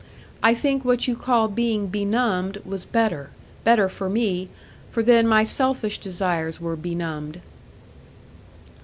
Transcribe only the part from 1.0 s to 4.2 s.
you call being benumbed was better—better for